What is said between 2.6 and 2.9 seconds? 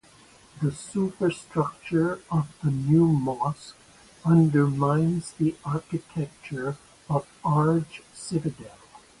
the